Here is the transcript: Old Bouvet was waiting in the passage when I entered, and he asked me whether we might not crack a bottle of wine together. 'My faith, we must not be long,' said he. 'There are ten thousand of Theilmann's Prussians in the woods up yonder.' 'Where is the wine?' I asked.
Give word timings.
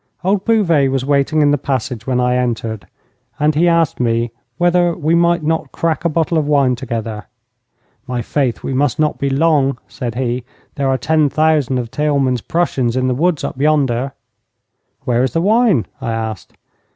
Old 0.23 0.43
Bouvet 0.45 0.89
was 0.89 1.05
waiting 1.05 1.43
in 1.43 1.51
the 1.51 1.59
passage 1.59 2.07
when 2.07 2.19
I 2.19 2.35
entered, 2.35 2.87
and 3.39 3.53
he 3.53 3.67
asked 3.67 3.99
me 3.99 4.31
whether 4.57 4.97
we 4.97 5.13
might 5.13 5.43
not 5.43 5.71
crack 5.71 6.03
a 6.03 6.09
bottle 6.09 6.39
of 6.39 6.47
wine 6.47 6.75
together. 6.75 7.27
'My 8.07 8.23
faith, 8.23 8.63
we 8.63 8.73
must 8.73 8.97
not 8.97 9.19
be 9.19 9.29
long,' 9.29 9.77
said 9.87 10.15
he. 10.15 10.43
'There 10.73 10.89
are 10.89 10.97
ten 10.97 11.29
thousand 11.29 11.77
of 11.77 11.91
Theilmann's 11.91 12.41
Prussians 12.41 12.95
in 12.97 13.07
the 13.07 13.13
woods 13.13 13.43
up 13.43 13.61
yonder.' 13.61 14.13
'Where 15.05 15.21
is 15.21 15.33
the 15.33 15.39
wine?' 15.41 15.85
I 16.01 16.11
asked. 16.13 16.53